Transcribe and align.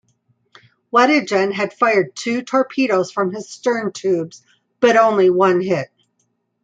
Weddigen 0.91 1.53
had 1.53 1.75
fired 1.75 2.15
two 2.15 2.41
torpedoes 2.41 3.11
from 3.11 3.31
his 3.31 3.47
stern 3.47 3.91
tubes, 3.91 4.41
but 4.79 4.97
only 4.97 5.29
one 5.29 5.61
hit. 5.61 5.91